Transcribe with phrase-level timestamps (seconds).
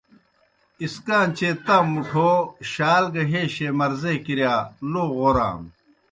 [0.83, 2.37] اسکان٘چیئے تام مُٹھوٗ
[2.71, 4.55] شال گہ ہَیشے مرضے کِرِیا
[4.91, 5.69] لو غورانوْ۔